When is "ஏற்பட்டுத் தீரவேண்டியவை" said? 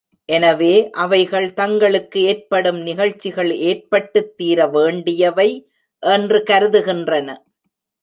3.61-5.49